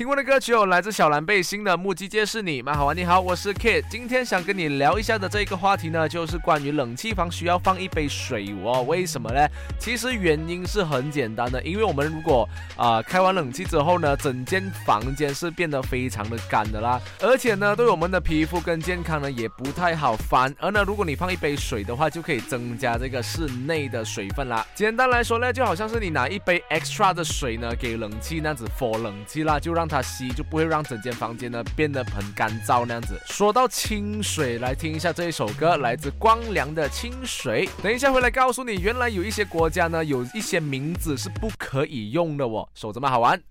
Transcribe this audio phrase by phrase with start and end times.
[0.00, 2.96] 听过的歌曲有来自小蓝背心的《目击皆是你》，蛮好玩。
[2.96, 8.82] 你好，我是 Kid，今天想跟你聊一下的这个话题呢，就是关于冷气房需要放一杯水哦。
[8.88, 9.46] 为什么呢？
[9.78, 20.16] 其实原因是很简单的，因为我们如果啊开完冷气之后呢，整间房间是变得非常的干的啦，而且呢，对我们的皮肤跟健康呢也不太好。
[20.16, 24.66] 反而呢，如果你放一杯水的话，就可以增加这个室内的水分啦。
[24.74, 29.89] 简单来说呢，就好像是你拿一杯 extra 的水呢给冷气那样子 for 冷气啦，就让。
[29.90, 33.20] 它吸就不会让整间房间呢变得很干燥那样子。
[33.26, 37.66] 说到清水，来听一下这一首歌，来自光良的《清水》。
[37.82, 42.68] 等一下回来告诉你，原来有一些国家呢有一些名字是不可以用的哦。
[42.74, 43.49] 守着嘛，好玩。